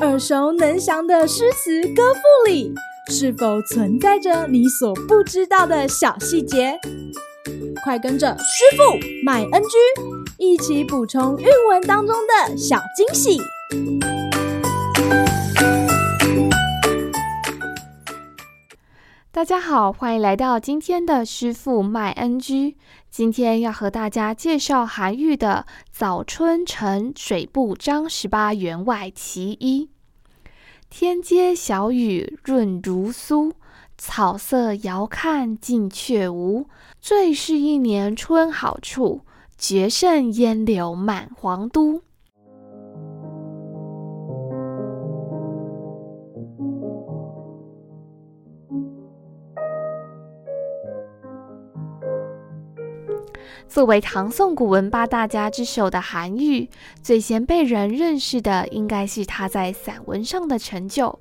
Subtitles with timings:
[0.00, 2.74] 耳熟能详的诗词歌赋里，
[3.08, 6.78] 是否存在着你所不知道的小细节？
[7.84, 8.82] 快跟着师傅
[9.24, 9.68] 麦恩居
[10.38, 13.38] 一起补充韵文当中的小惊喜！
[19.42, 22.76] 大家好，欢迎来到今天的师傅麦恩居。
[23.10, 29.86] 今天要和大家介绍韩愈的《早春呈水部张十八员外其一》：
[30.88, 33.50] 天街小雨润如酥，
[33.98, 36.68] 草色遥看近却无。
[37.00, 39.22] 最是一年春好处，
[39.58, 42.02] 绝胜烟柳满皇都。
[53.68, 56.68] 作为唐宋古文八大家之首的韩愈，
[57.02, 61.18] 最先被人认识的应该是他在散文上的成就，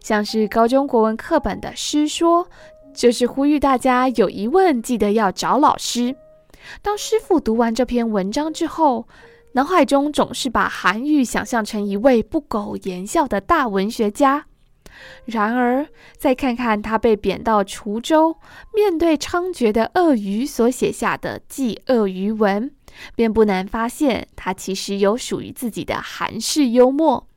[0.00, 2.44] 像是高中国文课本的《师说》，
[2.94, 6.14] 就是呼吁大家有疑问记得要找老师。
[6.80, 9.06] 当师傅读完这篇文章之后，
[9.54, 14.46] 脑海中总是把韩愈想象成一位不苟言笑的大文学家。
[15.24, 15.86] 然而，
[16.16, 18.36] 再看看他被贬到滁州，
[18.74, 22.70] 面对猖獗的鳄鱼所写下的《祭鳄鱼文》，
[23.14, 27.28] 便不难发现，他其实有属于自己的韩式幽默。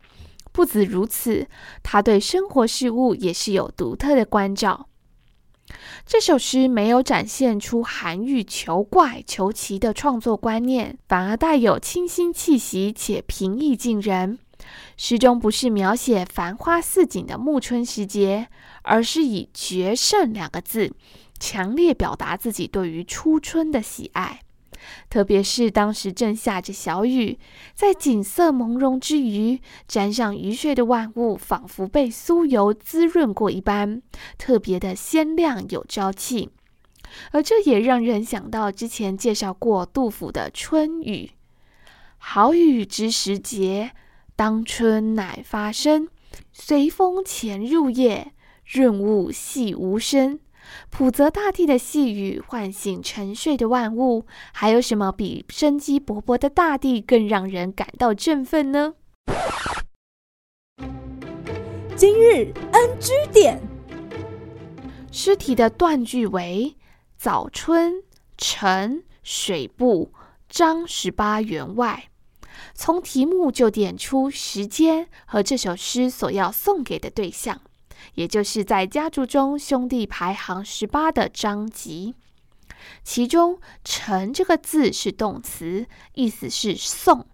[0.51, 1.47] 不止如此，
[1.83, 4.87] 他对生活事物也是有独特的关照。
[6.05, 14.37] 这首诗没有展现出韩愈求怪求奇的创作观念，反而带有清新气息且平易近人。
[14.97, 18.47] 诗中不是描写繁花似锦的暮春时节，
[18.83, 20.93] 而是以“绝胜”两个字，
[21.39, 24.41] 强烈表达自己对于初春的喜爱。
[25.09, 27.39] 特别是当时正下着小雨，
[27.73, 34.01] 在景色朦胧之余，沾上雨水的万物，仿佛被酥油滋润过一般，
[34.37, 36.51] 特别的鲜亮有朝气。
[37.31, 41.31] 而这也让人想到之前介绍过杜甫的《春雨》
[42.17, 43.91] ：“好雨知时节。”
[44.37, 46.09] 当春乃发生，
[46.51, 48.33] 随风潜入夜，
[48.65, 50.41] 润物细无声。
[50.89, 58.95] 普泽大地的细雨唤醒沉睡的万物，还有什么比生机勃勃的大地更让人感到振奋呢？
[61.95, 63.61] 今日 NG 点，
[65.13, 66.75] 诗题的断句为
[67.15, 68.03] “早春
[68.37, 70.11] 晨水部
[70.49, 72.09] 张十八员外”。
[72.73, 77.61] 从题目就点出时间和这首诗所要送给的对象，
[78.15, 82.15] 也就是在家族中兄弟排行十八的张籍。
[83.03, 87.25] 其中“晨”这个字是动词，意思是送。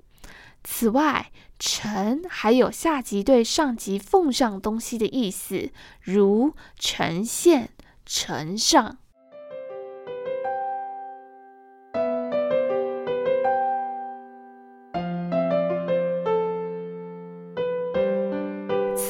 [0.64, 5.72] 此外，“呈”还有下级对上级奉上东西的意思，
[6.02, 7.70] 如呈献、
[8.06, 8.98] 呈上。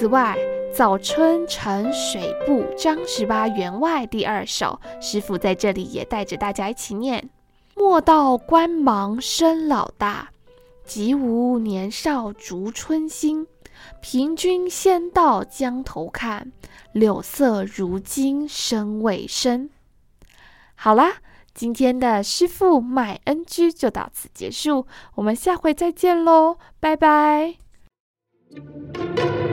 [0.01, 0.35] 此外，
[0.75, 7.29] 《早春呈水部张十八员外》第二首，师傅在这里也带着大家一起念：
[7.75, 10.31] 莫道官忙生老大，
[10.83, 13.45] 即无年少逐春心。
[14.01, 16.51] 凭君先到江头看，
[16.93, 19.69] 柳色如今声未生。
[20.73, 21.17] 好啦，
[21.53, 27.57] 今天的师傅卖恩居就到此结束，我们下回再见喽，拜拜。